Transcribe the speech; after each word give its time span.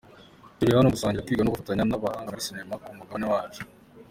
Turi 0.57 0.71
hano 0.75 0.87
mu 0.87 0.95
gusangira, 0.95 1.25
kwiga 1.27 1.43
no 1.45 1.53
gufatanya 1.53 1.83
n’abahanga 1.85 2.31
muri 2.31 2.47
sinema 2.47 2.79
ku 2.83 2.87
mugabane 2.97 3.25
wacu. 3.33 3.61